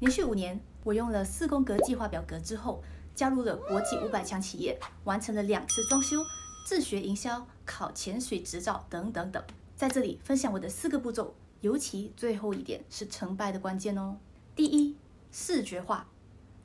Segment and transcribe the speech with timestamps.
[0.00, 2.80] 连续五年，我用了四宫格计划表格之后，
[3.16, 6.24] 加入了国际五百强企业，完成了两次装修，
[6.64, 9.42] 自学营销，考潜水执照等等等。
[9.74, 14.18] 在这里分享我的四个步骤，尤其最后一点是成败的关键哦。
[14.54, 14.94] 第一，
[15.32, 16.06] 视觉化，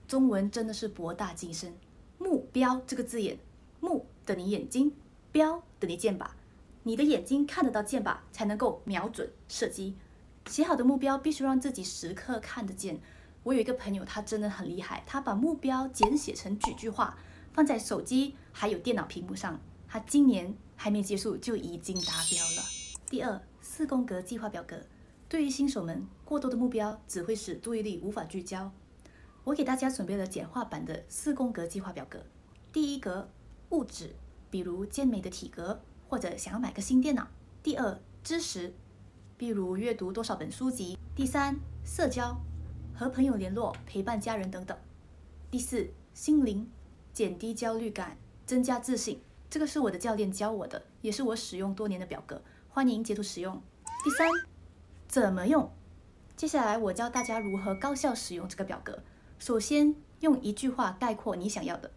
[0.07, 1.75] 中文真的是博大精深。
[2.19, 3.39] 目标这个字眼，
[3.79, 4.95] 目等于眼睛，
[5.31, 6.27] 标等于箭靶，
[6.83, 9.95] 你的眼睛看得到箭靶，才能够瞄准射击。
[10.47, 12.99] 写好的目标必须让自己时刻看得见。
[13.43, 17.17] 我有一个朋友，他真的很厉害，他把目标简写成几句话，
[17.51, 19.59] 放在手机还有电脑屏幕上。
[19.87, 22.63] 他今年还没结束就已经达标了。
[23.05, 24.81] 第二，四宫格计划表格，
[25.27, 28.71] 对于新手们，过多的目标只会使注意力无法聚焦。
[29.43, 32.23] 我给大家准备了简化版的四宫格计划表格。
[32.71, 33.29] 第一格，
[33.69, 34.15] 物质，
[34.49, 37.27] 比如健美的体格，或者想要买个新电脑。
[37.61, 38.73] 第二，知识，
[39.37, 40.97] 比如阅读多少本书籍。
[41.13, 42.35] 第三，社交。
[42.95, 44.77] 和朋友联络、陪伴家人等等。
[45.49, 46.69] 第四，心灵，
[47.11, 49.21] 减低焦虑感，增加自信。
[49.49, 53.61] 这个是我的教练教我的，也是我使用多年的表格，欢迎截图使用。
[54.03, 54.27] 第三，
[55.07, 55.71] 怎么用？
[56.35, 59.03] 接下来我教大家如何高效使用这个表格。
[59.37, 61.91] 首先，用一句话概括你想要的。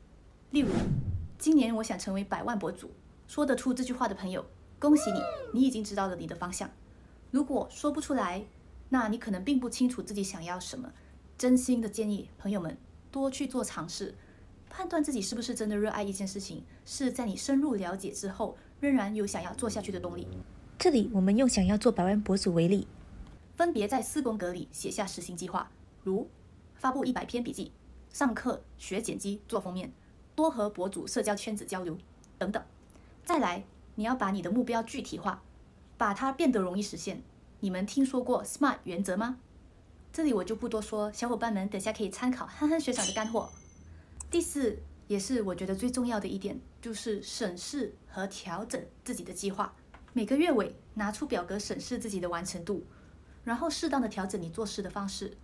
[0.51, 0.71] 例如，
[1.39, 2.91] 今年我想成为百万博主。
[3.27, 4.45] 说得出这句话的朋友，
[4.79, 5.21] 恭喜你，
[5.53, 6.71] 你已经知道了你的方向。
[7.31, 8.45] 如果说不出来，
[8.89, 10.93] 那你可能并不清楚自己想要什么，
[11.37, 12.77] 真心的建议朋友们
[13.11, 14.15] 多去做尝试，
[14.71, 20.27] 判断自己是不是真的热爱一件事情，是在你深入了解之后仍然有想要做下去的动力。
[20.79, 22.87] 这里我们用想要做百万博主为例，
[23.57, 25.71] 分别在四宫格里写下实行计划，
[26.05, 26.29] 如
[26.75, 27.73] 发布一百篇笔记、
[28.11, 29.93] 上课学剪辑、做封面、
[30.35, 31.99] 多和博主社交圈子交流
[32.39, 32.63] 等等。
[33.25, 33.65] 再来，
[33.97, 35.43] 你要把你的目标具体化，
[35.97, 37.23] 把它变得容易实现。
[37.61, 39.39] 你们听说过 SMART 原则吗？
[40.13, 43.49] 这里我就不多说，小伙伴们等下可以参考憨憨学长的干货。
[44.31, 49.75] 第四，也是我觉得最重要的一点，就是审视和调整自己的计划。
[50.13, 52.85] 每个月尾拿出表格审视自己的完成度，
[53.43, 55.35] 然后适当的调整你做事的方式。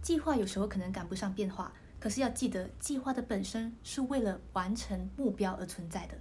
[0.00, 6.18] 计划有时候可能赶不上变化，可是要记得，计划的本身是为了完成目标而存在的。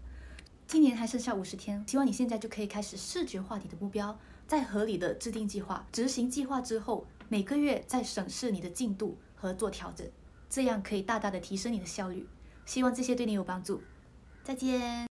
[0.70, 4.16] 今年还剩下五十天，希望你现在就可以开始视觉化你的目标。
[4.46, 10.08] 在合理的制定计划、执行计划之后，每个月再审视你的进度和做调整，
[10.48, 12.28] 这样可以大大的提升你的效率。
[12.68, 13.82] 希望这些对你有帮助。
[14.44, 15.08] 再见。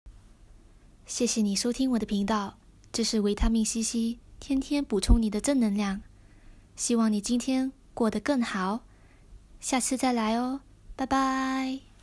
[1.06, 2.58] 谢谢你收听我的频道，
[2.92, 6.02] 这是维他命 C C，天天补充你的正能量。
[6.76, 8.84] 希望你今天过得更好，
[9.58, 10.60] 下次再来哦，
[10.94, 11.95] 拜拜。